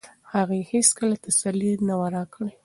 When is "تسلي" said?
1.25-1.71